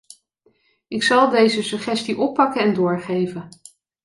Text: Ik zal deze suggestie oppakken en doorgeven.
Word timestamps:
Ik 0.87 1.03
zal 1.03 1.29
deze 1.29 1.63
suggestie 1.63 2.17
oppakken 2.17 2.61
en 2.61 2.73
doorgeven. 2.73 3.49